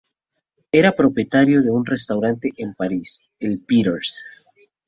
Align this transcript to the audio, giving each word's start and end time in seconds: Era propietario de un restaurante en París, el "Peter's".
Era 0.71 0.93
propietario 0.95 1.61
de 1.61 1.69
un 1.69 1.85
restaurante 1.85 2.49
en 2.57 2.73
París, 2.73 3.25
el 3.39 3.59
"Peter's". 3.59 4.25